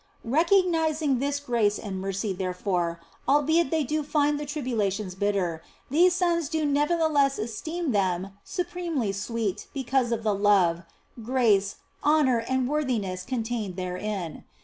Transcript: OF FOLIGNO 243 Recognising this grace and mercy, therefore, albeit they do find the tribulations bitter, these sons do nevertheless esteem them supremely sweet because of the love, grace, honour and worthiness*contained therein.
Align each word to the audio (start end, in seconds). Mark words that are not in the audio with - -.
OF 0.25 0.31
FOLIGNO 0.31 0.41
243 0.47 0.57
Recognising 0.57 1.19
this 1.19 1.39
grace 1.39 1.77
and 1.77 2.01
mercy, 2.01 2.33
therefore, 2.33 2.99
albeit 3.27 3.69
they 3.69 3.83
do 3.83 4.01
find 4.01 4.39
the 4.39 4.47
tribulations 4.47 5.13
bitter, 5.13 5.61
these 5.91 6.15
sons 6.15 6.49
do 6.49 6.65
nevertheless 6.65 7.37
esteem 7.37 7.91
them 7.91 8.29
supremely 8.43 9.11
sweet 9.11 9.67
because 9.75 10.11
of 10.11 10.23
the 10.23 10.33
love, 10.33 10.81
grace, 11.21 11.75
honour 12.03 12.39
and 12.39 12.67
worthiness*contained 12.67 13.75
therein. 13.75 14.43